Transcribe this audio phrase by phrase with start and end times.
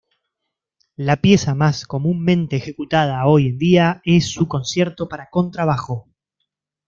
[0.95, 6.07] La pieza más comúnmente ejecutada, hoy en día, es su Concierto para contrabajo.